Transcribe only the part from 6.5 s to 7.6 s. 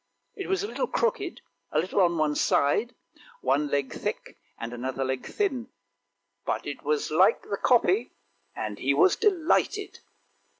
it was like the